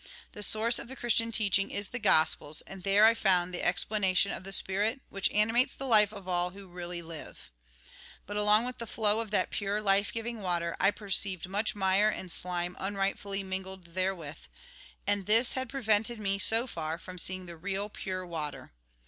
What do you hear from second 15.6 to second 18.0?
pre vented me, so far, from seeing the real,